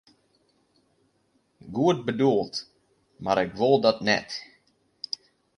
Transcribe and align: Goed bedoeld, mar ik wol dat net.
Goed 1.73 2.03
bedoeld, 2.05 2.63
mar 3.19 3.41
ik 3.45 3.53
wol 3.59 3.81
dat 3.81 3.99
net. 4.09 4.29